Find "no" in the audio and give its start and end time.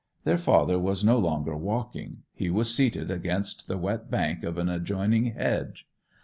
1.03-1.19